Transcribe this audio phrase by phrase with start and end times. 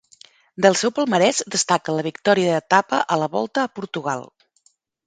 [0.65, 4.29] Del seu palmarès destaca la victòria d'etapa a la Volta a Portugal.